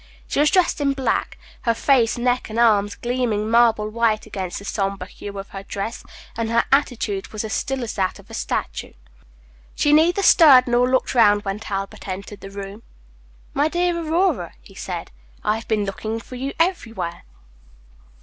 [0.25, 4.65] She was dressed in black, her face, neck, and arms gleaming marble white against the
[4.65, 6.03] sombre hue of her dress,
[6.35, 8.93] and her attitude was as still as that of a statue.
[9.75, 12.81] She neither stirred nor looked round when Talbot entered the room.
[13.53, 15.11] "My dear Aurora," he said,
[15.43, 17.21] "I have been looking for you everywhere."